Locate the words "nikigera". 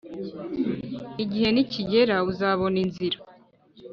1.51-2.15